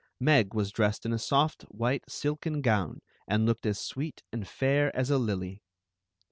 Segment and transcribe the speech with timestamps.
[0.19, 4.89] Meg was dressed in a soft white silken gown, and looked as sweet and fair
[4.97, 5.61] as a lily.